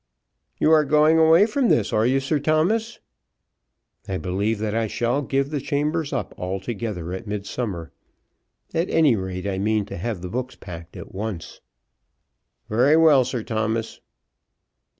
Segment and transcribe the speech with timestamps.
[0.57, 2.97] "You are going away from this; are you, Sir Thomas?"
[4.07, 7.91] "I believe that I shall give the chambers up altogether at midsummer.
[8.73, 11.61] At any rate, I mean to have the books packed at once."
[12.67, 14.01] "Very well, Sir Thomas."